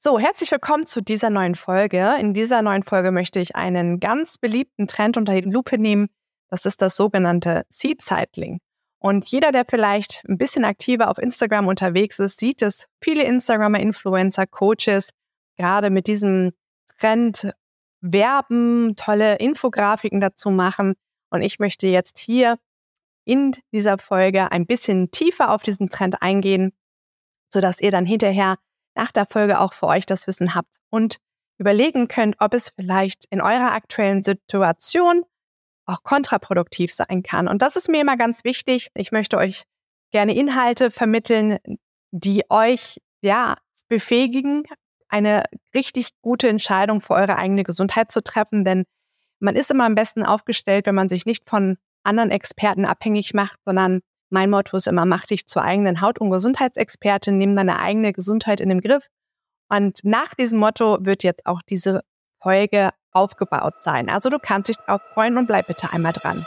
So, 0.00 0.16
herzlich 0.20 0.52
willkommen 0.52 0.86
zu 0.86 1.02
dieser 1.02 1.28
neuen 1.28 1.56
Folge. 1.56 2.14
In 2.20 2.32
dieser 2.32 2.62
neuen 2.62 2.84
Folge 2.84 3.10
möchte 3.10 3.40
ich 3.40 3.56
einen 3.56 3.98
ganz 3.98 4.38
beliebten 4.38 4.86
Trend 4.86 5.16
unter 5.16 5.34
die 5.34 5.50
Lupe 5.50 5.76
nehmen. 5.76 6.06
Das 6.50 6.66
ist 6.66 6.80
das 6.80 6.94
sogenannte 6.94 7.64
Seed 7.68 8.00
Cycling. 8.00 8.60
Und 9.00 9.26
jeder, 9.26 9.50
der 9.50 9.64
vielleicht 9.68 10.22
ein 10.28 10.38
bisschen 10.38 10.64
aktiver 10.64 11.10
auf 11.10 11.18
Instagram 11.18 11.66
unterwegs 11.66 12.20
ist, 12.20 12.38
sieht 12.38 12.62
es. 12.62 12.86
Viele 13.02 13.24
Instagramer, 13.24 13.80
Influencer, 13.80 14.46
Coaches, 14.46 15.10
gerade 15.56 15.90
mit 15.90 16.06
diesem 16.06 16.52
Trend 17.00 17.50
werben, 18.00 18.94
tolle 18.94 19.38
Infografiken 19.38 20.20
dazu 20.20 20.50
machen. 20.50 20.94
Und 21.30 21.42
ich 21.42 21.58
möchte 21.58 21.88
jetzt 21.88 22.20
hier 22.20 22.56
in 23.24 23.56
dieser 23.72 23.98
Folge 23.98 24.52
ein 24.52 24.64
bisschen 24.64 25.10
tiefer 25.10 25.50
auf 25.50 25.64
diesen 25.64 25.90
Trend 25.90 26.22
eingehen, 26.22 26.70
sodass 27.48 27.80
ihr 27.80 27.90
dann 27.90 28.06
hinterher 28.06 28.58
nach 28.98 29.12
der 29.12 29.26
Folge 29.26 29.60
auch 29.60 29.72
für 29.72 29.86
euch 29.86 30.06
das 30.06 30.26
Wissen 30.26 30.54
habt 30.54 30.76
und 30.90 31.18
überlegen 31.58 32.08
könnt, 32.08 32.36
ob 32.40 32.52
es 32.52 32.70
vielleicht 32.70 33.24
in 33.30 33.40
eurer 33.40 33.72
aktuellen 33.72 34.22
Situation 34.22 35.22
auch 35.86 36.02
kontraproduktiv 36.02 36.92
sein 36.92 37.22
kann. 37.22 37.48
Und 37.48 37.62
das 37.62 37.76
ist 37.76 37.88
mir 37.88 38.00
immer 38.00 38.16
ganz 38.16 38.44
wichtig. 38.44 38.88
Ich 38.94 39.10
möchte 39.10 39.38
euch 39.38 39.62
gerne 40.10 40.34
Inhalte 40.34 40.90
vermitteln, 40.90 41.58
die 42.10 42.44
euch 42.50 43.00
ja 43.22 43.56
befähigen, 43.88 44.64
eine 45.08 45.44
richtig 45.74 46.10
gute 46.20 46.48
Entscheidung 46.48 47.00
für 47.00 47.14
eure 47.14 47.36
eigene 47.36 47.62
Gesundheit 47.62 48.10
zu 48.10 48.22
treffen, 48.22 48.64
denn 48.64 48.84
man 49.40 49.56
ist 49.56 49.70
immer 49.70 49.84
am 49.84 49.94
besten 49.94 50.24
aufgestellt, 50.24 50.86
wenn 50.86 50.94
man 50.94 51.08
sich 51.08 51.24
nicht 51.24 51.48
von 51.48 51.78
anderen 52.02 52.30
Experten 52.30 52.84
abhängig 52.84 53.32
macht, 53.32 53.60
sondern 53.64 54.00
mein 54.30 54.50
Motto 54.50 54.76
ist 54.76 54.86
immer, 54.86 55.06
mach 55.06 55.24
dich 55.24 55.46
zur 55.46 55.62
eigenen 55.62 56.00
Haut- 56.00 56.18
und 56.18 56.30
Gesundheitsexpertin, 56.30 57.38
nimm 57.38 57.56
deine 57.56 57.78
eigene 57.80 58.12
Gesundheit 58.12 58.60
in 58.60 58.68
den 58.68 58.80
Griff. 58.80 59.08
Und 59.70 60.00
nach 60.02 60.34
diesem 60.34 60.58
Motto 60.58 60.98
wird 61.00 61.22
jetzt 61.22 61.46
auch 61.46 61.60
diese 61.62 62.02
Folge 62.40 62.90
aufgebaut 63.12 63.80
sein. 63.80 64.08
Also 64.08 64.28
du 64.28 64.38
kannst 64.38 64.68
dich 64.68 64.76
drauf 64.76 65.00
freuen 65.14 65.36
und 65.38 65.46
bleib 65.46 65.66
bitte 65.66 65.92
einmal 65.92 66.12
dran. 66.12 66.46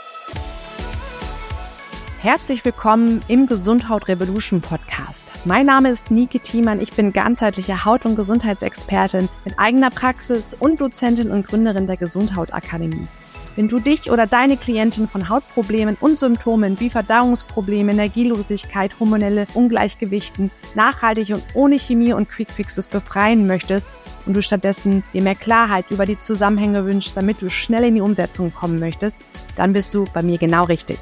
Herzlich 2.20 2.64
willkommen 2.64 3.20
im 3.26 3.48
Gesundhaut 3.48 4.06
Revolution 4.06 4.60
Podcast. 4.60 5.26
Mein 5.44 5.66
Name 5.66 5.90
ist 5.90 6.12
Nike 6.12 6.38
Thiemann. 6.38 6.80
Ich 6.80 6.92
bin 6.92 7.12
ganzheitliche 7.12 7.84
Haut- 7.84 8.06
und 8.06 8.14
Gesundheitsexpertin 8.14 9.28
mit 9.44 9.58
eigener 9.58 9.90
Praxis 9.90 10.54
und 10.54 10.80
Dozentin 10.80 11.32
und 11.32 11.48
Gründerin 11.48 11.88
der 11.88 11.96
Gesundhaut 11.96 12.52
Akademie. 12.52 13.08
Wenn 13.54 13.68
du 13.68 13.80
dich 13.80 14.10
oder 14.10 14.26
deine 14.26 14.56
Klientin 14.56 15.06
von 15.06 15.28
Hautproblemen 15.28 15.98
und 16.00 16.16
Symptomen 16.16 16.80
wie 16.80 16.88
Verdauungsprobleme, 16.88 17.92
Energielosigkeit, 17.92 18.98
hormonelle 18.98 19.46
Ungleichgewichten 19.52 20.50
nachhaltig 20.74 21.30
und 21.30 21.44
ohne 21.52 21.78
Chemie 21.78 22.14
und 22.14 22.30
Quickfixes 22.30 22.86
befreien 22.86 23.46
möchtest 23.46 23.86
und 24.24 24.34
du 24.34 24.40
stattdessen 24.40 25.04
dir 25.12 25.20
mehr 25.20 25.34
Klarheit 25.34 25.90
über 25.90 26.06
die 26.06 26.18
Zusammenhänge 26.18 26.86
wünschst, 26.86 27.14
damit 27.14 27.42
du 27.42 27.50
schnell 27.50 27.84
in 27.84 27.96
die 27.96 28.00
Umsetzung 28.00 28.54
kommen 28.54 28.80
möchtest, 28.80 29.18
dann 29.56 29.74
bist 29.74 29.92
du 29.92 30.06
bei 30.14 30.22
mir 30.22 30.38
genau 30.38 30.64
richtig. 30.64 30.98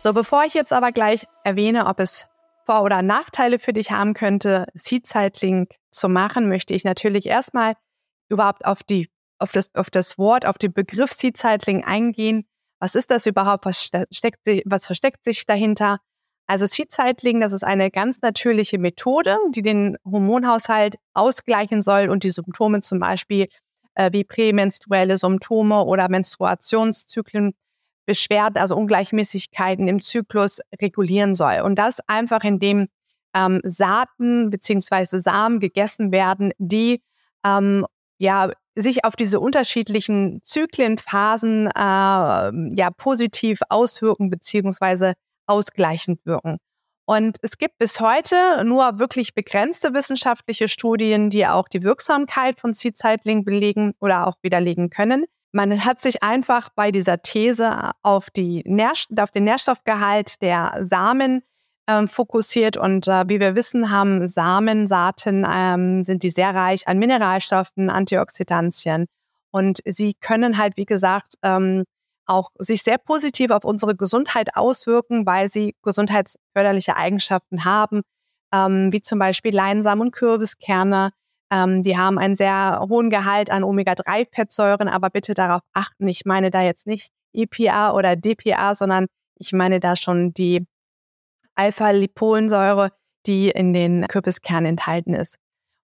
So, 0.00 0.14
bevor 0.14 0.44
ich 0.44 0.54
jetzt 0.54 0.72
aber 0.72 0.90
gleich 0.90 1.26
erwähne, 1.44 1.86
ob 1.86 2.00
es 2.00 2.26
Vor- 2.64 2.82
oder 2.82 3.02
Nachteile 3.02 3.58
für 3.58 3.74
dich 3.74 3.90
haben 3.90 4.14
könnte, 4.14 4.66
Seed 4.72 5.06
Cycling 5.06 5.66
zu 5.90 6.08
machen, 6.08 6.48
möchte 6.48 6.72
ich 6.72 6.84
natürlich 6.84 7.26
erstmal 7.26 7.74
überhaupt 8.30 8.64
auf 8.64 8.82
die 8.82 9.11
auf 9.42 9.52
das, 9.52 9.74
auf 9.74 9.90
das 9.90 10.18
Wort, 10.18 10.46
auf 10.46 10.58
den 10.58 10.72
Begriff 10.72 11.12
Seed 11.12 11.36
Cycling 11.36 11.84
eingehen. 11.84 12.46
Was 12.78 12.94
ist 12.94 13.10
das 13.10 13.26
überhaupt? 13.26 13.66
Was, 13.66 13.90
steckt, 14.10 14.46
was 14.64 14.86
versteckt 14.86 15.24
sich 15.24 15.46
dahinter? 15.46 15.98
Also 16.46 16.66
Seed 16.66 16.90
Cycling, 16.90 17.40
das 17.40 17.52
ist 17.52 17.62
eine 17.64 17.90
ganz 17.90 18.20
natürliche 18.22 18.78
Methode, 18.78 19.36
die 19.54 19.62
den 19.62 19.96
Hormonhaushalt 20.04 20.96
ausgleichen 21.14 21.82
soll 21.82 22.08
und 22.08 22.24
die 22.24 22.30
Symptome 22.30 22.80
zum 22.80 22.98
Beispiel 22.98 23.48
äh, 23.94 24.10
wie 24.12 24.24
prämenstruelle 24.24 25.18
Symptome 25.18 25.84
oder 25.84 26.08
Menstruationszyklen, 26.08 27.52
Beschwerden, 28.06 28.58
also 28.58 28.76
Ungleichmäßigkeiten 28.76 29.86
im 29.86 30.02
Zyklus 30.02 30.60
regulieren 30.80 31.34
soll. 31.34 31.60
Und 31.60 31.76
das 31.76 32.00
einfach, 32.08 32.42
indem 32.42 32.88
ähm, 33.34 33.60
Saaten 33.62 34.50
beziehungsweise 34.50 35.20
Samen 35.20 35.60
gegessen 35.60 36.10
werden, 36.12 36.52
die 36.58 37.00
ähm, 37.44 37.86
ja 38.22 38.50
sich 38.74 39.04
auf 39.04 39.16
diese 39.16 39.40
unterschiedlichen 39.40 40.40
Zyklenphasen 40.42 41.66
äh, 41.66 41.70
ja 41.74 42.90
positiv 42.96 43.60
auswirken 43.68 44.30
beziehungsweise 44.30 45.14
ausgleichend 45.46 46.24
wirken. 46.24 46.56
Und 47.04 47.36
es 47.42 47.58
gibt 47.58 47.78
bis 47.78 48.00
heute 48.00 48.64
nur 48.64 49.00
wirklich 49.00 49.34
begrenzte 49.34 49.92
wissenschaftliche 49.92 50.68
Studien, 50.68 51.30
die 51.30 51.46
auch 51.46 51.68
die 51.68 51.82
Wirksamkeit 51.82 52.60
von 52.60 52.72
Cycling 52.72 53.44
belegen 53.44 53.92
oder 54.00 54.28
auch 54.28 54.36
widerlegen 54.40 54.88
können. 54.88 55.24
Man 55.50 55.84
hat 55.84 56.00
sich 56.00 56.22
einfach 56.22 56.70
bei 56.70 56.92
dieser 56.92 57.20
These 57.20 57.90
auf, 58.02 58.30
die 58.30 58.62
Nährst 58.64 59.08
auf 59.20 59.32
den 59.32 59.44
Nährstoffgehalt 59.44 60.40
der 60.40 60.78
Samen 60.82 61.42
ähm, 61.98 62.08
fokussiert. 62.08 62.76
Und 62.76 63.08
äh, 63.08 63.24
wie 63.28 63.40
wir 63.40 63.54
wissen, 63.54 63.90
haben 63.90 64.26
Samen, 64.28 64.86
Saaten, 64.86 65.46
ähm, 65.48 66.02
sind 66.02 66.22
die 66.22 66.30
sehr 66.30 66.54
reich 66.54 66.88
an 66.88 66.98
Mineralstoffen, 66.98 67.90
Antioxidantien. 67.90 69.06
Und 69.50 69.80
sie 69.84 70.14
können 70.14 70.58
halt, 70.58 70.76
wie 70.76 70.86
gesagt, 70.86 71.34
ähm, 71.42 71.84
auch 72.26 72.50
sich 72.58 72.82
sehr 72.82 72.98
positiv 72.98 73.50
auf 73.50 73.64
unsere 73.64 73.94
Gesundheit 73.96 74.56
auswirken, 74.56 75.26
weil 75.26 75.50
sie 75.50 75.74
gesundheitsförderliche 75.82 76.96
Eigenschaften 76.96 77.64
haben, 77.64 78.02
ähm, 78.54 78.92
wie 78.92 79.02
zum 79.02 79.18
Beispiel 79.18 79.54
Leinsamen 79.54 80.02
und 80.02 80.12
Kürbiskerne. 80.12 81.10
Ähm, 81.52 81.82
die 81.82 81.98
haben 81.98 82.18
einen 82.18 82.36
sehr 82.36 82.84
hohen 82.88 83.10
Gehalt 83.10 83.50
an 83.50 83.64
Omega-3-Fettsäuren, 83.64 84.88
aber 84.88 85.10
bitte 85.10 85.34
darauf 85.34 85.60
achten, 85.74 86.06
ich 86.08 86.24
meine 86.24 86.50
da 86.50 86.62
jetzt 86.62 86.86
nicht 86.86 87.10
EPA 87.34 87.92
oder 87.92 88.16
DPA, 88.16 88.74
sondern 88.74 89.06
ich 89.38 89.52
meine 89.52 89.80
da 89.80 89.96
schon 89.96 90.32
die 90.32 90.66
Alpha-Lipolensäure, 91.54 92.90
die 93.26 93.50
in 93.50 93.72
den 93.72 94.06
Kürbiskernen 94.08 94.70
enthalten 94.70 95.14
ist. 95.14 95.36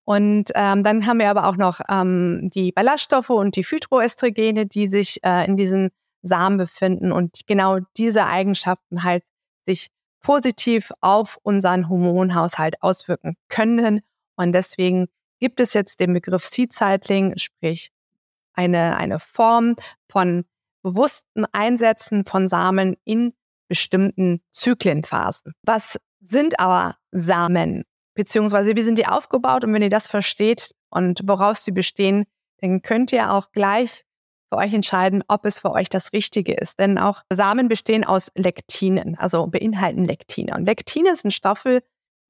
Und 0.05 0.51
ähm, 0.55 0.85
dann 0.85 1.07
haben 1.07 1.19
wir 1.19 1.29
aber 1.29 1.47
auch 1.47 1.57
noch 1.57 1.81
ähm, 1.91 2.49
die 2.55 2.73
Ballaststoffe 2.73 3.31
und 3.31 3.57
die 3.57 3.65
Phytoestrogene, 3.65 4.67
die 4.67 4.89
sich 4.89 5.23
äh, 5.23 5.45
in 5.47 5.57
diesen 5.57 5.91
Samen 6.23 6.57
befinden 6.57 7.13
und 7.13 7.47
genau 7.47 7.79
diese 7.97 8.27
Eigenschaften 8.27 9.05
halt 9.05 9.23
sich 9.67 9.89
positiv 10.21 10.93
auf 11.01 11.39
unseren 11.43 11.89
Hormonhaushalt 11.89 12.83
auswirken 12.83 13.37
können. 13.49 14.01
Und 14.37 14.53
deswegen 14.53 15.09
gibt 15.41 15.61
es 15.61 15.75
jetzt 15.75 16.01
den 16.01 16.15
Begriff 16.15 16.47
Seed 16.47 16.73
Cycling, 16.73 17.37
sprich 17.37 17.91
eine, 18.55 18.97
eine 18.97 19.21
Form 19.21 19.77
von 20.11 20.45
bewussten 20.83 21.45
Einsätzen 21.53 22.25
von 22.25 22.49
Samen 22.49 22.97
in 23.05 23.35
bestimmten 23.69 24.41
Zyklenphasen. 24.51 25.53
Was 25.63 25.99
sind 26.21 26.59
aber 26.59 26.97
Samen? 27.13 27.85
Beziehungsweise 28.15 28.75
wie 28.75 28.83
sind 28.83 28.99
die 28.99 29.07
aufgebaut? 29.07 29.65
Und 29.65 29.73
wenn 29.73 29.83
ihr 29.83 29.91
das 29.91 30.07
versteht 30.07 30.75
und 30.91 31.21
woraus 31.25 31.65
sie 31.65 31.73
bestehen, 31.73 32.25
dann 32.61 32.83
könnt 32.83 33.13
ihr 33.13 33.33
auch 33.33 33.53
gleich 33.53 34.05
für 34.51 34.59
euch 34.59 34.73
entscheiden, 34.73 35.23
ob 35.29 35.45
es 35.45 35.59
für 35.59 35.73
euch 35.73 35.89
das 35.89 36.13
Richtige 36.13 36.55
ist. 36.55 36.81
Denn 36.81 36.99
auch 36.99 37.23
Samen 37.33 37.69
bestehen 37.69 38.05
aus 38.05 38.33
Lektinen, 38.35 39.17
also 39.19 39.47
beinhalten 39.47 40.05
Lektine. 40.05 40.55
Und 40.57 40.65
Lektine 40.65 41.15
sind 41.15 41.33
Stoffe, 41.33 41.83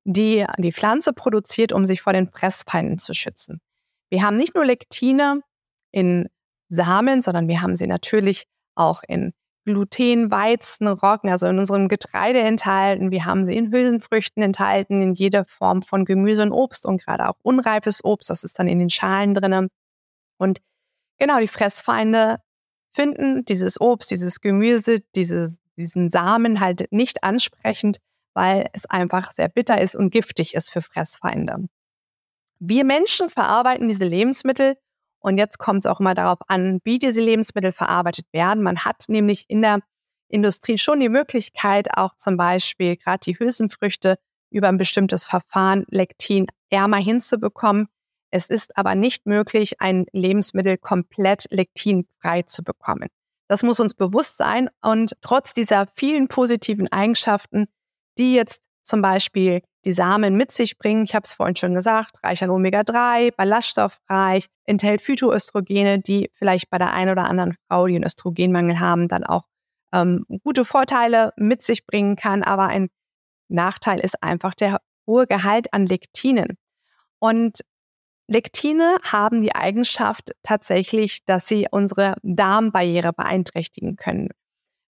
die 0.05 0.45
die 0.59 0.73
Pflanze 0.73 1.13
produziert, 1.13 1.73
um 1.73 1.87
sich 1.87 2.03
vor 2.03 2.13
den 2.13 2.29
Fressfeinden 2.29 2.99
zu 2.99 3.15
schützen. 3.15 3.61
Wir 4.11 4.23
haben 4.23 4.37
nicht 4.37 4.55
nur 4.55 4.65
Lektine 4.65 5.43
in 5.91 6.29
Samen, 6.69 7.23
sondern 7.23 7.49
wir 7.49 7.63
haben 7.63 7.77
sie 7.77 7.87
natürlich 7.87 8.47
auch 8.75 9.03
in 9.07 9.33
Gluten, 9.69 10.31
Weizen, 10.31 10.89
Roggen, 10.89 11.31
also 11.31 11.47
in 11.47 11.59
unserem 11.59 11.89
Getreide 11.89 12.41
enthalten. 12.41 13.11
Wir 13.11 13.27
haben 13.27 13.45
sie 13.45 13.55
in 13.55 13.71
Hülsenfrüchten 13.71 14.43
enthalten, 14.43 15.03
in 15.03 15.13
jeder 15.13 15.45
Form 15.45 15.83
von 15.83 16.07
Gemüse 16.07 16.43
und 16.43 16.53
Obst 16.53 16.87
und 16.87 17.05
gerade 17.05 17.29
auch 17.29 17.35
unreifes 17.43 18.03
Obst, 18.03 18.31
das 18.31 18.45
ist 18.45 18.59
dann 18.59 18.67
in 18.67 18.79
den 18.79 18.89
Schalen 18.89 19.35
drin. 19.35 19.69
Und 20.39 20.61
genau, 21.19 21.39
die 21.39 21.49
Fressfeinde 21.49 22.39
finden 22.95 23.45
dieses 23.45 23.79
Obst, 23.79 24.11
dieses 24.11 24.41
Gemüse, 24.41 25.01
dieses, 25.15 25.59
diesen 25.77 26.09
Samen 26.09 26.61
halt 26.61 26.91
nicht 26.91 27.23
ansprechend, 27.23 27.99
weil 28.33 28.71
es 28.73 28.87
einfach 28.87 29.33
sehr 29.33 29.49
bitter 29.49 29.81
ist 29.81 29.95
und 29.95 30.11
giftig 30.11 30.55
ist 30.55 30.71
für 30.71 30.81
Fressfeinde. 30.81 31.69
Wir 32.59 32.85
Menschen 32.85 33.29
verarbeiten 33.29 33.89
diese 33.89 34.05
Lebensmittel 34.05 34.77
und 35.21 35.39
jetzt 35.39 35.59
kommt 35.59 35.85
es 35.85 35.91
auch 35.91 36.01
immer 36.01 36.15
darauf 36.15 36.39
an, 36.49 36.81
wie 36.85 36.99
diese 36.99 37.21
Lebensmittel 37.21 37.73
verarbeitet 37.73 38.27
werden. 38.33 38.63
Man 38.63 38.85
hat 38.85 39.05
nämlich 39.09 39.45
in 39.49 39.63
der 39.63 39.81
Industrie 40.29 40.79
schon 40.79 41.01
die 41.01 41.09
Möglichkeit, 41.09 41.89
auch 41.97 42.15
zum 42.17 42.37
Beispiel 42.37 42.97
gerade 42.97 43.21
die 43.25 43.39
Hülsenfrüchte 43.39 44.17
über 44.51 44.69
ein 44.69 44.77
bestimmtes 44.77 45.25
Verfahren 45.25 45.85
Lektin 45.91 46.47
ärmer 46.71 46.99
hinzubekommen. 46.99 47.89
Es 48.31 48.49
ist 48.49 48.77
aber 48.77 48.95
nicht 48.95 49.27
möglich, 49.27 49.81
ein 49.81 50.07
Lebensmittel 50.13 50.77
komplett 50.77 51.47
lektinfrei 51.51 52.43
zu 52.43 52.63
bekommen. 52.63 53.09
Das 53.49 53.63
muss 53.63 53.81
uns 53.81 53.95
bewusst 53.95 54.37
sein. 54.37 54.69
Und 54.83 55.17
trotz 55.23 55.55
dieser 55.55 55.87
vielen 55.97 56.29
positiven 56.29 56.93
Eigenschaften, 56.93 57.67
die 58.19 58.35
jetzt 58.35 58.63
zum 58.83 59.01
Beispiel 59.01 59.63
die 59.85 59.93
Samen 59.93 60.37
mit 60.37 60.53
sich 60.53 60.79
bringen. 60.79 61.05
Ich 61.05 61.15
habe 61.15 61.25
es 61.25 61.33
vorhin 61.33 61.57
schon 61.57 61.75
gesagt, 61.75 62.19
reich 62.25 62.43
an 62.43 62.51
Omega-3, 62.51 63.35
ballaststoffreich, 63.37 64.47
enthält 64.65 65.03
Phytoöstrogene, 65.03 66.01
die 66.01 66.31
vielleicht 66.35 66.71
bei 66.71 66.79
der 66.79 66.93
einen 66.93 67.13
oder 67.13 67.25
anderen 67.25 67.57
Frau, 67.69 67.87
die 67.87 67.95
einen 67.95 68.05
Östrogenmangel 68.05 68.81
haben, 68.81 69.09
dann 69.09 69.25
auch 69.25 69.45
ähm, 69.93 70.25
gute 70.43 70.65
Vorteile 70.65 71.33
mit 71.37 71.63
sich 71.63 71.87
bringen 71.87 72.17
kann. 72.17 72.43
Aber 72.43 72.67
ein 72.67 72.89
Nachteil 73.49 74.01
ist 74.01 74.23
einfach 74.23 74.55
der 74.55 74.79
hohe 75.07 75.27
Gehalt 75.27 75.73
an 75.73 75.87
Lektinen. 75.87 76.59
Und 77.19 77.61
Lektine 78.29 78.99
haben 79.05 79.43
die 79.43 79.55
Eigenschaft 79.55 80.33
tatsächlich, 80.43 81.25
dass 81.25 81.47
sie 81.47 81.67
unsere 81.71 82.17
Darmbarriere 82.23 83.13
beeinträchtigen 83.15 83.97
können. 83.97 84.29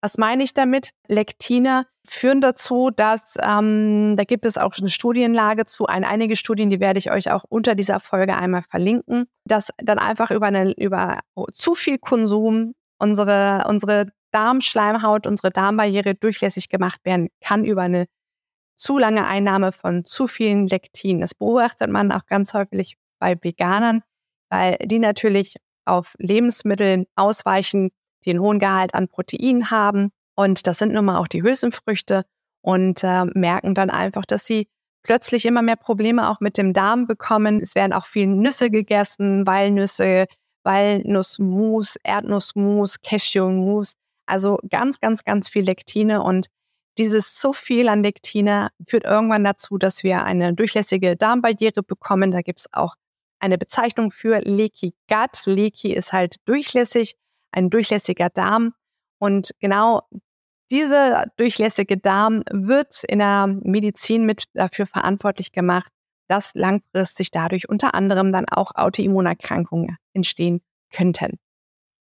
Was 0.06 0.18
meine 0.18 0.44
ich 0.44 0.54
damit? 0.54 0.92
Lektine 1.08 1.84
führen 2.06 2.40
dazu, 2.40 2.90
dass 2.94 3.34
ähm, 3.42 4.14
da 4.16 4.22
gibt 4.22 4.46
es 4.46 4.56
auch 4.56 4.72
eine 4.78 4.88
Studienlage 4.88 5.64
zu, 5.64 5.86
ein, 5.86 6.04
einige 6.04 6.36
Studien, 6.36 6.70
die 6.70 6.78
werde 6.78 7.00
ich 7.00 7.10
euch 7.10 7.32
auch 7.32 7.42
unter 7.48 7.74
dieser 7.74 7.98
Folge 7.98 8.36
einmal 8.36 8.62
verlinken, 8.62 9.24
dass 9.46 9.72
dann 9.78 9.98
einfach 9.98 10.30
über, 10.30 10.46
eine, 10.46 10.70
über 10.74 11.18
zu 11.50 11.74
viel 11.74 11.98
Konsum 11.98 12.74
unsere, 13.00 13.64
unsere 13.66 14.12
Darmschleimhaut, 14.30 15.26
unsere 15.26 15.50
Darmbarriere 15.50 16.14
durchlässig 16.14 16.68
gemacht 16.68 17.00
werden 17.02 17.26
kann 17.40 17.64
über 17.64 17.82
eine 17.82 18.06
zu 18.76 18.98
lange 18.98 19.26
Einnahme 19.26 19.72
von 19.72 20.04
zu 20.04 20.28
vielen 20.28 20.68
Lektinen. 20.68 21.20
Das 21.20 21.34
beobachtet 21.34 21.90
man 21.90 22.12
auch 22.12 22.26
ganz 22.26 22.54
häufig 22.54 22.96
bei 23.18 23.34
Veganern, 23.42 24.02
weil 24.50 24.76
die 24.84 25.00
natürlich 25.00 25.56
auf 25.84 26.14
Lebensmittel 26.18 27.08
ausweichen, 27.16 27.90
die 28.26 28.30
einen 28.30 28.40
hohen 28.40 28.58
Gehalt 28.58 28.94
an 28.94 29.08
Protein 29.08 29.70
haben. 29.70 30.10
Und 30.34 30.66
das 30.66 30.78
sind 30.78 30.92
nun 30.92 31.06
mal 31.06 31.18
auch 31.18 31.28
die 31.28 31.42
Hülsenfrüchte 31.42 32.24
und 32.60 33.02
äh, 33.04 33.24
merken 33.34 33.74
dann 33.74 33.90
einfach, 33.90 34.26
dass 34.26 34.44
sie 34.44 34.68
plötzlich 35.02 35.46
immer 35.46 35.62
mehr 35.62 35.76
Probleme 35.76 36.28
auch 36.28 36.40
mit 36.40 36.58
dem 36.58 36.72
Darm 36.72 37.06
bekommen. 37.06 37.60
Es 37.60 37.74
werden 37.74 37.92
auch 37.92 38.06
viele 38.06 38.26
Nüsse 38.26 38.70
gegessen, 38.70 39.46
Walnüsse, 39.46 40.26
Walnussmus, 40.64 41.96
Erdnussmus, 42.02 43.00
Cashewmus. 43.00 43.94
Also 44.26 44.58
ganz, 44.68 45.00
ganz, 45.00 45.24
ganz 45.24 45.48
viel 45.48 45.64
Lektine 45.64 46.22
und 46.22 46.48
dieses 46.98 47.34
zu 47.34 47.52
viel 47.52 47.88
an 47.88 48.02
Lektine 48.02 48.70
führt 48.86 49.04
irgendwann 49.04 49.44
dazu, 49.44 49.78
dass 49.78 50.02
wir 50.02 50.24
eine 50.24 50.54
durchlässige 50.54 51.14
Darmbarriere 51.14 51.82
bekommen. 51.82 52.30
Da 52.32 52.40
gibt 52.40 52.60
es 52.60 52.66
auch 52.72 52.94
eine 53.38 53.58
Bezeichnung 53.58 54.10
für 54.10 54.40
Leaky 54.40 54.94
Gut. 55.08 55.46
Leaky 55.46 55.92
ist 55.92 56.12
halt 56.12 56.36
durchlässig 56.46 57.14
ein 57.56 57.70
durchlässiger 57.70 58.28
Darm. 58.30 58.74
Und 59.18 59.50
genau 59.60 60.02
dieser 60.70 61.26
durchlässige 61.36 61.96
Darm 61.96 62.42
wird 62.50 63.02
in 63.04 63.18
der 63.18 63.46
Medizin 63.46 64.26
mit 64.26 64.44
dafür 64.54 64.86
verantwortlich 64.86 65.52
gemacht, 65.52 65.92
dass 66.28 66.54
langfristig 66.54 67.30
dadurch 67.30 67.68
unter 67.68 67.94
anderem 67.94 68.32
dann 68.32 68.46
auch 68.48 68.72
Autoimmunerkrankungen 68.74 69.96
entstehen 70.12 70.60
könnten. 70.92 71.38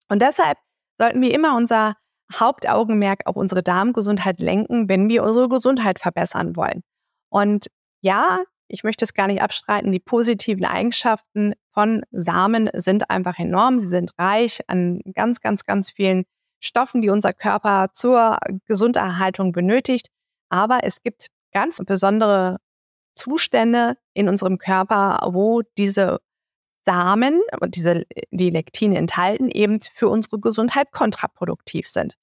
Und 0.09 0.23
deshalb 0.23 0.59
sollten 0.99 1.21
wir 1.21 1.35
immer 1.35 1.57
unser 1.57 1.95
Hauptaugenmerk 2.33 3.21
auf 3.27 3.37
unsere 3.37 3.63
Darmgesundheit 3.63 4.41
lenken, 4.41 4.89
wenn 4.89 5.09
wir 5.09 5.23
unsere 5.23 5.49
Gesundheit 5.49 5.99
verbessern 5.99 6.57
wollen. 6.57 6.83
Und 7.29 7.67
ja, 8.01 8.43
ich 8.69 8.85
möchte 8.85 9.05
es 9.05 9.15
gar 9.15 9.27
nicht 9.27 9.43
abstreiten, 9.43 9.93
die 9.93 10.01
positiven 10.01 10.65
Eigenschaften 10.65 11.55
von 11.73 12.03
Samen 12.11 12.69
sind 12.73 13.11
einfach 13.11 13.39
enorm. 13.39 13.79
Sie 13.79 13.89
sind 13.89 14.13
reich 14.19 14.61
an 14.69 15.01
ganz, 15.15 15.41
ganz, 15.41 15.65
ganz 15.65 15.91
vielen 15.91 16.25
Stoffen, 16.61 17.03
die 17.03 17.11
unser 17.11 17.33
Körper 17.33 17.89
zur 17.93 18.39
Gesunderhaltung 18.67 19.53
benötigt. 19.53 20.09
Aber 20.49 20.81
es 20.83 21.03
gibt 21.03 21.29
ganz 21.53 21.81
besondere 21.85 22.59
Zustände 23.15 23.97
in 24.15 24.29
unserem 24.29 24.59
Körper, 24.59 25.19
wo 25.33 25.63
diese 25.79 26.19
Samen 26.85 27.41
und 27.61 27.75
diese, 27.75 28.05
die 28.31 28.51
Lektine 28.51 28.97
enthalten, 28.97 29.51
eben 29.51 29.81
für 29.81 30.09
unsere 30.09 30.39
Gesundheit 30.39 30.93
kontraproduktiv 30.93 31.89
sind. 31.89 32.15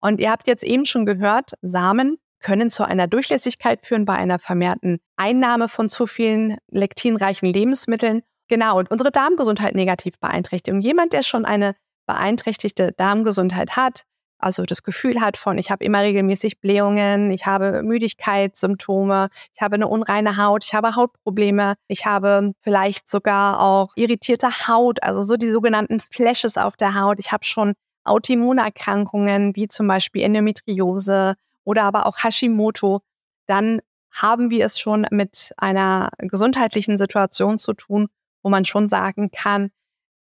Und 0.00 0.20
ihr 0.20 0.30
habt 0.30 0.46
jetzt 0.46 0.62
eben 0.62 0.84
schon 0.84 1.06
gehört, 1.06 1.52
Samen 1.60 2.18
können 2.40 2.70
zu 2.70 2.84
einer 2.84 3.06
Durchlässigkeit 3.06 3.84
führen 3.86 4.04
bei 4.04 4.14
einer 4.14 4.38
vermehrten 4.38 4.98
Einnahme 5.16 5.68
von 5.68 5.88
zu 5.88 6.06
vielen 6.06 6.56
lektinreichen 6.68 7.52
Lebensmitteln. 7.52 8.22
Genau, 8.48 8.78
und 8.78 8.90
unsere 8.90 9.10
Darmgesundheit 9.10 9.74
negativ 9.74 10.18
beeinträchtigen. 10.20 10.80
Jemand, 10.80 11.12
der 11.12 11.22
schon 11.22 11.44
eine 11.44 11.74
beeinträchtigte 12.06 12.92
Darmgesundheit 12.92 13.76
hat, 13.76 14.02
also 14.38 14.64
das 14.64 14.82
Gefühl 14.82 15.20
hat 15.20 15.36
von, 15.36 15.56
ich 15.58 15.70
habe 15.70 15.84
immer 15.84 16.02
regelmäßig 16.02 16.60
Blähungen, 16.60 17.30
ich 17.30 17.46
habe 17.46 17.82
Müdigkeitssymptome, 17.82 19.28
ich 19.54 19.62
habe 19.62 19.76
eine 19.76 19.88
unreine 19.88 20.36
Haut, 20.36 20.64
ich 20.64 20.74
habe 20.74 20.94
Hautprobleme, 20.94 21.74
ich 21.88 22.04
habe 22.04 22.52
vielleicht 22.60 23.08
sogar 23.08 23.60
auch 23.60 23.92
irritierte 23.96 24.68
Haut, 24.68 25.02
also 25.02 25.22
so 25.22 25.36
die 25.36 25.48
sogenannten 25.48 26.00
Flashes 26.00 26.58
auf 26.58 26.76
der 26.76 27.00
Haut. 27.00 27.18
Ich 27.18 27.32
habe 27.32 27.44
schon 27.44 27.72
Autoimmunerkrankungen 28.04 29.56
wie 29.56 29.68
zum 29.68 29.88
Beispiel 29.88 30.22
Endometriose, 30.22 31.34
oder 31.66 31.82
aber 31.82 32.06
auch 32.06 32.16
Hashimoto, 32.22 33.02
dann 33.46 33.80
haben 34.10 34.50
wir 34.50 34.64
es 34.64 34.78
schon 34.78 35.06
mit 35.10 35.52
einer 35.58 36.10
gesundheitlichen 36.18 36.96
Situation 36.96 37.58
zu 37.58 37.74
tun, 37.74 38.08
wo 38.42 38.48
man 38.48 38.64
schon 38.64 38.88
sagen 38.88 39.30
kann, 39.30 39.70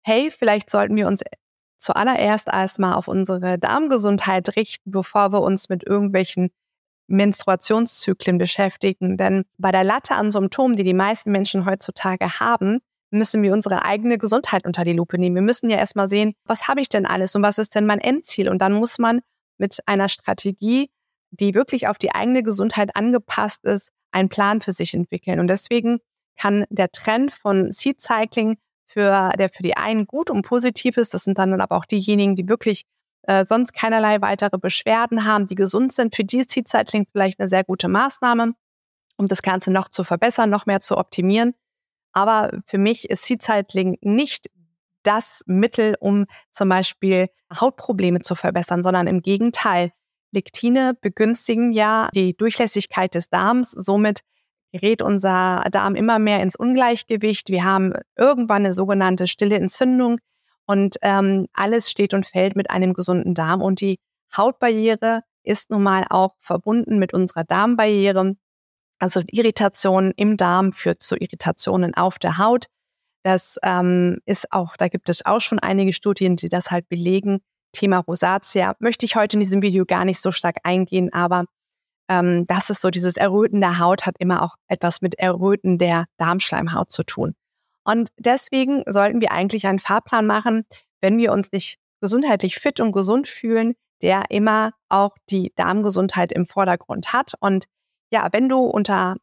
hey, 0.04 0.32
vielleicht 0.32 0.70
sollten 0.70 0.96
wir 0.96 1.08
uns 1.08 1.22
zuallererst 1.78 2.48
erstmal 2.48 2.94
auf 2.94 3.08
unsere 3.08 3.60
Darmgesundheit 3.60 4.56
richten, 4.56 4.90
bevor 4.92 5.32
wir 5.32 5.42
uns 5.42 5.70
mit 5.70 5.86
irgendwelchen 5.86 6.50
Menstruationszyklen 7.08 8.38
beschäftigen. 8.38 9.18
Denn 9.18 9.44
bei 9.58 9.72
der 9.72 9.84
Latte 9.84 10.16
an 10.16 10.32
Symptomen, 10.32 10.76
die 10.76 10.84
die 10.84 10.94
meisten 10.94 11.32
Menschen 11.32 11.66
heutzutage 11.66 12.40
haben, 12.40 12.80
müssen 13.12 13.44
wir 13.44 13.54
unsere 13.54 13.84
eigene 13.84 14.18
Gesundheit 14.18 14.66
unter 14.66 14.84
die 14.84 14.94
Lupe 14.94 15.20
nehmen. 15.20 15.36
Wir 15.36 15.42
müssen 15.44 15.70
ja 15.70 15.78
erstmal 15.78 16.08
sehen, 16.08 16.34
was 16.46 16.68
habe 16.68 16.82
ich 16.82 16.90
denn 16.90 17.06
alles 17.06 17.36
und 17.36 17.44
was 17.44 17.58
ist 17.58 17.76
denn 17.76 17.86
mein 17.86 18.00
Endziel? 18.00 18.50
Und 18.50 18.60
dann 18.60 18.74
muss 18.74 18.98
man 18.98 19.22
mit 19.58 19.80
einer 19.86 20.10
Strategie 20.10 20.90
die 21.40 21.56
wirklich 21.56 21.88
auf 21.88 21.98
die 21.98 22.14
eigene 22.14 22.44
Gesundheit 22.44 22.96
angepasst 22.96 23.64
ist, 23.66 23.92
einen 24.12 24.30
Plan 24.30 24.62
für 24.62 24.72
sich 24.72 24.94
entwickeln. 24.94 25.40
Und 25.40 25.48
deswegen 25.48 26.00
kann 26.38 26.66
der 26.70 26.92
Trend 26.92 27.32
von 27.32 27.72
Seed 27.72 28.02
Cycling 28.02 28.58
für, 28.88 29.32
der 29.38 29.50
für 29.50 29.64
die 29.64 29.78
einen 29.78 30.06
gut 30.06 30.30
und 30.30 30.44
positiv 30.44 30.98
ist, 30.98 31.14
das 31.14 31.24
sind 31.24 31.38
dann 31.38 31.60
aber 31.60 31.76
auch 31.76 31.86
diejenigen, 31.86 32.36
die 32.36 32.48
wirklich 32.48 32.86
äh, 33.24 33.46
sonst 33.46 33.74
keinerlei 33.74 34.22
weitere 34.22 34.58
Beschwerden 34.58 35.26
haben, 35.26 35.48
die 35.48 35.56
gesund 35.56 35.92
sind, 35.92 36.16
für 36.16 36.24
die 36.24 36.40
ist 36.40 36.52
Seed 36.52 36.68
Cycling 36.68 37.08
vielleicht 37.12 37.40
eine 37.40 37.50
sehr 37.50 37.64
gute 37.64 37.88
Maßnahme, 37.88 38.54
um 39.18 39.28
das 39.28 39.42
Ganze 39.42 39.72
noch 39.72 39.90
zu 39.90 40.04
verbessern, 40.04 40.50
noch 40.50 40.66
mehr 40.66 40.82
zu 40.82 40.98
optimieren. 40.98 41.56
Aber 42.14 42.52
für 42.66 42.78
mich 42.78 43.10
ist 43.10 43.26
Seed 43.26 43.42
Cycling 43.42 43.98
nicht 44.02 44.48
das 45.04 45.44
Mittel, 45.46 45.96
um 46.00 46.26
zum 46.52 46.70
Beispiel 46.70 47.28
Hautprobleme 47.54 48.20
zu 48.22 48.36
verbessern, 48.36 48.84
sondern 48.84 49.08
im 49.08 49.22
Gegenteil. 49.22 49.92
Lektine 50.36 50.94
begünstigen 51.00 51.72
ja 51.72 52.10
die 52.14 52.36
Durchlässigkeit 52.36 53.16
des 53.16 53.30
Darms. 53.30 53.72
Somit 53.72 54.22
gerät 54.72 55.02
unser 55.02 55.64
Darm 55.72 55.96
immer 55.96 56.20
mehr 56.20 56.42
ins 56.42 56.56
Ungleichgewicht. 56.56 57.50
Wir 57.50 57.64
haben 57.64 57.94
irgendwann 58.16 58.66
eine 58.66 58.74
sogenannte 58.74 59.26
stille 59.26 59.56
Entzündung 59.56 60.20
und 60.66 60.98
ähm, 61.02 61.48
alles 61.54 61.90
steht 61.90 62.14
und 62.14 62.26
fällt 62.26 62.56
mit 62.56 62.70
einem 62.70 62.94
gesunden 62.94 63.34
Darm. 63.34 63.62
Und 63.62 63.82
die 63.82 64.00
Hautbarriere 64.36 65.22
ist 65.44 65.70
nun 65.70 65.84
mal 65.84 66.06
auch 66.10 66.36
verbunden 66.40 67.00
mit 67.00 67.14
unserer 67.14 67.44
Darmbarriere. 67.44 68.36
Also 69.00 69.22
Irritationen 69.28 70.12
im 70.16 70.38
Darm 70.38 70.74
führt 70.74 71.02
zu 71.02 71.16
Irritationen 71.16 71.94
auf 71.94 72.20
der 72.20 72.38
Haut. 72.38 72.66
Das 73.24 73.58
ähm, 73.64 74.20
ist 74.26 74.52
auch, 74.52 74.78
da 74.78 74.88
gibt 74.88 75.10
es 75.10 75.26
auch 75.26 75.42
schon 75.42 75.60
einige 75.60 75.94
Studien, 75.94 76.36
die 76.36 76.50
das 76.50 76.72
halt 76.72 76.88
belegen, 76.90 77.42
Thema 77.76 78.00
Rosatia 78.00 78.76
möchte 78.80 79.06
ich 79.06 79.16
heute 79.16 79.36
in 79.36 79.42
diesem 79.42 79.62
Video 79.62 79.86
gar 79.86 80.06
nicht 80.06 80.20
so 80.20 80.32
stark 80.32 80.58
eingehen, 80.64 81.14
aber 81.14 81.46
ähm, 82.10 82.48
das 82.48 82.70
ist 82.70 82.82
so, 82.82 82.90
dieses 82.90 83.18
Erröten 83.18 83.62
der 83.62 83.80
Haut 83.80 84.06
hat 84.06 84.16
immer 84.20 84.44
auch 84.44 84.56
etwas 84.68 85.02
mit 85.02 85.20
Erröten 85.20 85.78
der 85.78 86.06
Darmschleimhaut 86.18 86.92
zu 86.92 87.04
tun. 87.04 87.36
Und 87.84 88.10
deswegen 88.18 88.84
sollten 88.88 89.22
wir 89.22 89.32
eigentlich 89.32 89.68
einen 89.68 89.80
Fahrplan 89.80 90.26
machen, 90.26 90.66
wenn 91.02 91.18
wir 91.18 91.32
uns 91.32 91.52
nicht 91.52 91.78
gesundheitlich 92.02 92.56
fit 92.56 92.80
und 92.80 92.92
gesund 92.92 93.28
fühlen, 93.28 93.74
der 94.02 94.26
immer 94.30 94.72
auch 94.90 95.16
die 95.30 95.52
Darmgesundheit 95.56 96.32
im 96.32 96.46
Vordergrund 96.46 97.14
hat. 97.14 97.34
Und 97.40 97.66
ja, 98.12 98.28
wenn 98.32 98.50
du 98.50 98.60
unter 98.60 99.16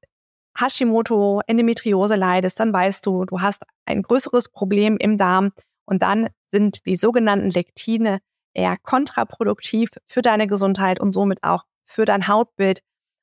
Hashimoto, 0.59 1.41
Endometriose 1.47 2.17
leidest, 2.17 2.61
dann 2.61 2.73
weißt 2.73 3.05
du, 3.07 3.25
du 3.25 3.41
hast 3.41 3.65
ein 3.87 4.03
größeres 4.03 4.49
Problem 4.49 4.97
im 4.99 5.17
Darm 5.17 5.53
und 5.87 6.03
dann 6.03 6.29
sind 6.51 6.87
die 6.87 6.97
sogenannten 6.97 7.51
Lektine 7.51 8.19
eher 8.55 8.77
kontraproduktiv 8.79 9.91
für 10.07 10.23
deine 10.23 10.47
Gesundheit 10.47 11.01
und 11.01 11.13
somit 11.13 11.43
auch 11.43 11.65
für 11.85 12.05
dein 12.05 12.29
Hautbild. 12.29 12.83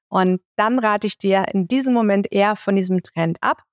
Und 0.09 0.41
dann 0.55 0.79
rate 0.79 1.07
ich 1.07 1.17
dir 1.17 1.45
in 1.53 1.67
diesem 1.67 1.93
Moment 1.93 2.31
eher 2.31 2.55
von 2.55 2.75
diesem 2.75 3.03
Trend 3.03 3.37
ab 3.41 3.63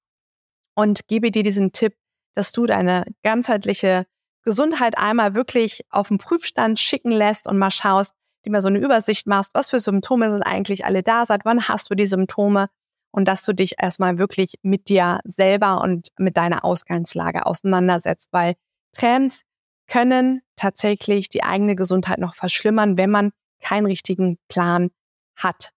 und 0.75 1.09
gebe 1.09 1.31
dir 1.31 1.43
diesen 1.43 1.73
Tipp, 1.73 1.95
dass 2.35 2.53
du 2.53 2.67
deine 2.67 3.05
ganzheitliche 3.23 4.07
Gesundheit 4.43 4.99
einmal 4.99 5.35
wirklich 5.35 5.83
auf 5.91 6.09
den 6.09 6.19
Prüfstand 6.19 6.79
schicken 6.79 7.11
lässt 7.11 7.49
und 7.49 7.59
mal 7.59 7.71
schaust, 7.71 8.15
die 8.45 8.51
mal 8.51 8.63
so 8.63 8.69
eine 8.69 8.79
Übersicht 8.79 9.27
machst, 9.27 9.53
was 9.55 9.69
für 9.69 9.81
Symptome 9.81 10.31
sind 10.31 10.43
eigentlich 10.43 10.85
alle 10.85 11.03
da, 11.03 11.27
seit 11.27 11.45
wann 11.45 11.69
hast 11.69 11.91
du 11.91 11.95
die 11.95 12.07
Symptome 12.07 12.69
und 13.11 13.27
dass 13.27 13.43
du 13.43 13.55
dich 13.55 13.75
erstmal 13.83 14.19
wirklich 14.19 14.55
mit 14.63 14.89
dir 14.89 15.21
selber 15.25 15.81
und 15.81 16.09
mit 16.19 16.37
deiner 16.37 16.65
Ausgangslage 16.65 17.45
auseinandersetzt, 17.47 18.29
weil 18.31 18.55
Trends 18.93 19.43
können 19.87 20.43
tatsächlich 20.57 21.28
die 21.28 21.43
eigene 21.43 21.76
Gesundheit 21.76 22.19
noch 22.19 22.35
verschlimmern, 22.35 22.99
wenn 22.99 23.11
man 23.11 23.31
keinen 23.61 23.87
richtigen 23.87 24.38
Plan 24.49 24.90
hat. 25.37 25.73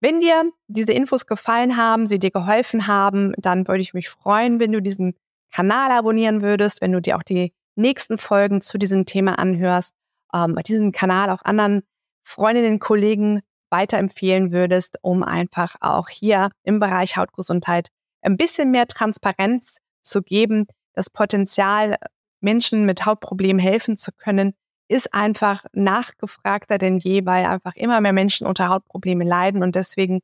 Wenn 0.00 0.20
dir 0.20 0.50
diese 0.68 0.92
Infos 0.92 1.26
gefallen 1.26 1.76
haben, 1.76 2.06
sie 2.06 2.18
dir 2.18 2.30
geholfen 2.30 2.86
haben, 2.86 3.34
dann 3.36 3.68
würde 3.68 3.82
ich 3.82 3.92
mich 3.92 4.08
freuen, 4.08 4.58
wenn 4.58 4.72
du 4.72 4.80
diesen 4.80 5.14
Kanal 5.52 5.90
abonnieren 5.90 6.42
würdest, 6.42 6.80
wenn 6.80 6.92
du 6.92 7.00
dir 7.00 7.16
auch 7.16 7.22
die 7.22 7.52
nächsten 7.74 8.18
Folgen 8.18 8.60
zu 8.60 8.78
diesem 8.78 9.04
Thema 9.04 9.38
anhörst, 9.38 9.94
ähm, 10.34 10.58
diesen 10.66 10.92
Kanal 10.92 11.30
auch 11.30 11.42
anderen 11.44 11.82
Freundinnen, 12.22 12.78
Kollegen 12.78 13.40
weiterempfehlen 13.70 14.52
würdest, 14.52 14.98
um 15.02 15.22
einfach 15.22 15.76
auch 15.80 16.08
hier 16.08 16.50
im 16.64 16.80
Bereich 16.80 17.16
Hautgesundheit 17.16 17.88
ein 18.22 18.36
bisschen 18.36 18.70
mehr 18.70 18.86
Transparenz 18.86 19.78
zu 20.02 20.22
geben, 20.22 20.66
das 20.94 21.10
Potenzial, 21.10 21.96
Menschen 22.40 22.86
mit 22.86 23.06
Hautproblemen 23.06 23.60
helfen 23.60 23.96
zu 23.96 24.12
können, 24.12 24.54
ist 24.88 25.14
einfach 25.14 25.64
nachgefragter 25.72 26.78
denn 26.78 26.98
je, 26.98 27.24
weil 27.24 27.46
einfach 27.46 27.76
immer 27.76 28.00
mehr 28.00 28.12
Menschen 28.12 28.46
unter 28.46 28.68
Hautproblemen 28.68 29.26
leiden 29.26 29.62
und 29.62 29.76
deswegen 29.76 30.20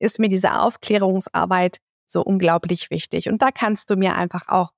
ist 0.00 0.18
mir 0.18 0.28
diese 0.28 0.60
Aufklärungsarbeit 0.60 1.78
so 2.06 2.22
unglaublich 2.22 2.90
wichtig 2.90 3.28
und 3.28 3.42
da 3.42 3.50
kannst 3.50 3.90
du 3.90 3.96
mir 3.96 4.16
einfach 4.16 4.48
auch 4.48 4.72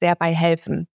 sehr 0.00 0.14
bei 0.14 0.34
helfen. 0.34 0.88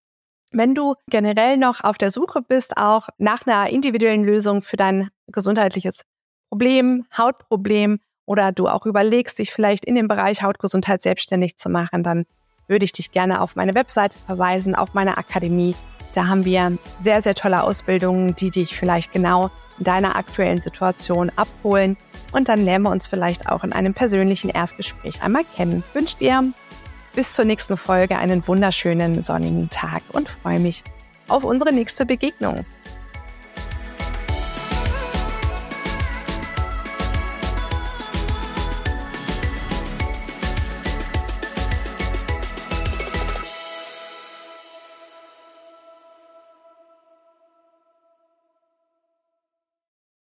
Wenn 0.53 0.75
du 0.75 0.95
generell 1.09 1.57
noch 1.57 1.85
auf 1.85 1.99
der 1.99 2.11
Suche 2.11 2.43
bist, 2.43 2.77
auch 2.77 3.09
nach 3.19 3.47
einer 3.47 3.71
individuellen 3.71 4.25
Lösung 4.25 4.63
für 4.63 4.77
dein 4.77 5.11
gesundheitliches 5.29 6.03
Problem, 6.49 7.07
Hautproblem 7.17 8.01
oder 8.27 8.51
du 8.51 8.67
auch 8.67 8.87
überlegst, 8.87 9.39
dich 9.39 9.53
vielleicht 9.53 9.85
in 9.85 9.95
dem 9.95 10.09
Bereich 10.09 10.43
Hautgesundheit 10.43 11.03
selbstständig 11.03 11.57
zu 11.57 11.69
machen, 11.69 12.03
dann 12.03 12.27
würde 12.71 12.87
ich 12.87 12.93
dich 12.93 13.13
gerne 13.13 13.43
auf 13.43 13.57
meine 13.57 13.75
Webseite 13.75 14.17
verweisen, 14.27 14.75
auf 14.75 14.95
meine 14.95 15.19
Akademie 15.19 15.75
da 16.15 16.27
haben 16.27 16.45
wir 16.45 16.77
sehr, 17.01 17.23
sehr 17.23 17.35
tolle 17.35 17.63
Ausbildungen, 17.63 18.35
die 18.35 18.51
dich 18.51 18.77
vielleicht 18.77 19.13
genau 19.13 19.51
in 19.79 19.85
deiner 19.85 20.17
aktuellen 20.17 20.61
Situation 20.61 21.31
abholen. 21.37 21.97
Und 22.33 22.49
dann 22.49 22.65
lernen 22.65 22.85
wir 22.85 22.91
uns 22.91 23.07
vielleicht 23.07 23.49
auch 23.49 23.65
in 23.65 23.73
einem 23.73 23.95
persönlichen 23.95 24.51
Erstgespräch 24.51 25.23
einmal 25.23 25.45
kennen. 25.57 25.85
Wünsche 25.93 26.19
dir 26.19 26.53
bis 27.15 27.35
zur 27.35 27.45
nächsten 27.45 27.77
Folge 27.77 28.19
einen 28.19 28.47
wunderschönen 28.47 29.23
sonnigen 29.23 29.71
Tag 29.71 30.03
und 30.13 30.29
freue 30.29 30.61
mich 30.61 30.85
auf 31.29 31.45
unsere 31.45 31.73
nächste 31.73 32.07
Begegnung. 32.07 32.65